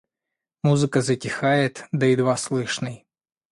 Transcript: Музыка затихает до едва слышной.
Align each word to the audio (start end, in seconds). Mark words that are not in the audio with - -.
Музыка 0.63 1.03
затихает 1.03 1.83
до 1.91 2.07
едва 2.07 2.35
слышной. 2.35 3.05